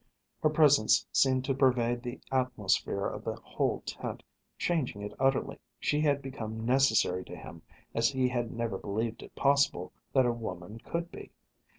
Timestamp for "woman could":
10.33-11.11